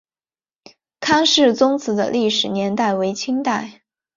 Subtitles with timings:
[0.99, 3.83] 康氏宗祠的历史年代为清代。